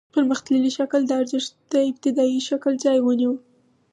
[0.13, 3.33] پرمختللي شکل د ارزښت د ابتدايي شکل ځای ونیو